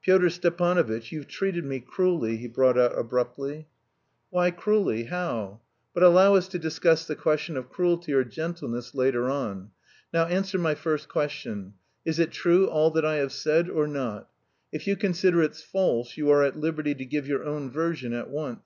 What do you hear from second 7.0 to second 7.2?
the